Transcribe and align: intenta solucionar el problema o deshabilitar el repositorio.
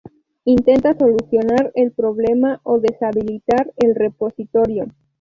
intenta 0.45 0.95
solucionar 0.97 1.71
el 1.75 1.91
problema 1.91 2.59
o 2.63 2.79
deshabilitar 2.79 3.71
el 3.77 3.93
repositorio. 3.93 4.85